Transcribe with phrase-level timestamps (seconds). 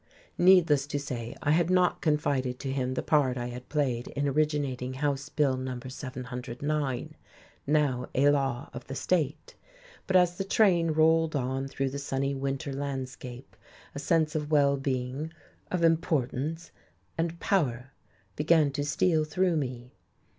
[0.39, 4.27] Needless to say, I had not confided to him the part I had played in
[4.27, 5.77] originating House Bill No.
[5.87, 7.13] 709,
[7.67, 9.53] now a law of the state.
[10.07, 13.55] But as the train rolled on through the sunny winter landscape
[13.93, 15.33] a sense of well being,
[15.69, 16.71] of importance
[17.15, 17.91] and power
[18.35, 19.93] began to steal through me.